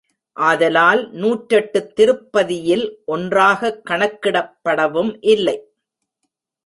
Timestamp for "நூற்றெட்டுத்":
1.11-1.93